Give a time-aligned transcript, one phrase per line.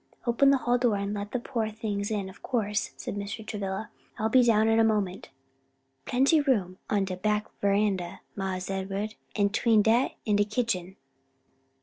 [0.25, 3.45] Open the hall door and let the poor things in, of course," said Mr.
[3.45, 5.29] Travilla, "and I'll be down in a moment."
[6.05, 10.95] "Plenty room on de back veranda, Mars Ed'ard, an' 'tween dat an' de kitchen."